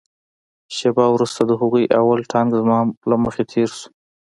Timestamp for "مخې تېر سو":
3.23-3.87